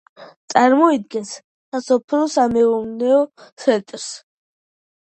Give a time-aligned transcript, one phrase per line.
[0.53, 1.35] წარმოადგენს
[1.75, 4.13] სასოფლო-სამეურნეო ცენტრს.